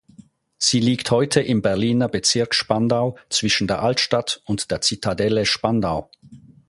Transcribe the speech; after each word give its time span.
Sie 0.57 0.79
liegt 0.79 1.11
heute 1.11 1.41
im 1.41 1.61
Berliner 1.61 2.07
Bezirk 2.09 2.55
Spandau 2.55 3.19
zwischen 3.29 3.67
der 3.67 3.83
Altstadt 3.83 4.41
und 4.45 4.71
der 4.71 4.81
Zitadelle 4.81 5.45
Spandau. 5.45 6.09